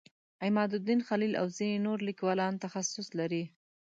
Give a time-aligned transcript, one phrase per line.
[0.45, 3.43] عمادالدین خلیل او ځینې نور لیکوال تخصص لري.